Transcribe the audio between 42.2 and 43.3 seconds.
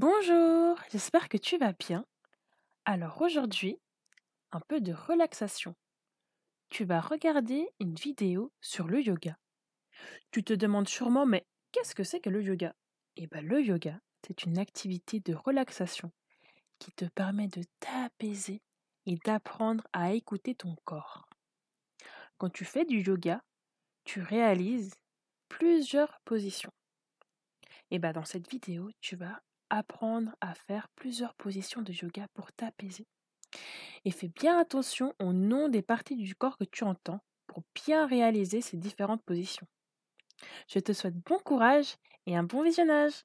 et un bon visionnage.